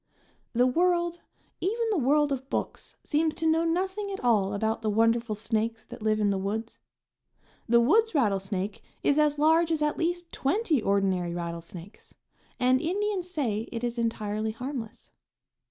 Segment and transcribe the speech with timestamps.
[0.53, 1.19] The world,
[1.59, 5.85] even the world of books, seems to know nothing at all about the wonderful snakes
[5.85, 6.79] that live in the woods.
[7.69, 12.15] The woods rattlesnake is as large as at least twenty ordinary rattlesnakes;
[12.59, 15.11] and Indians say it is entirely harmless.